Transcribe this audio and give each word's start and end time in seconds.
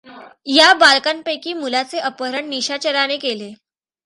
या 0.45 0.73
बालकांपैकी 0.73 1.53
मुलाचे 1.53 1.99
अपहरण 1.99 2.49
निशाचराने 2.49 3.17
केले. 3.17 3.53